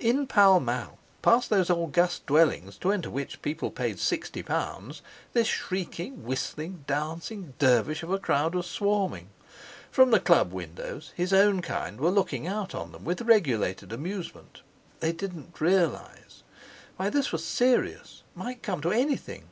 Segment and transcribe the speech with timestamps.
[0.00, 5.02] In Pall Mall, past those august dwellings, to enter which people paid sixty pounds,
[5.34, 9.28] this shrieking, whistling, dancing dervish of a crowd was swarming.
[9.92, 14.62] From the Club windows his own kind were looking out on them with regulated amusement.
[14.98, 16.42] They didn't realise!
[16.96, 19.42] Why, this was serious—might come to anything!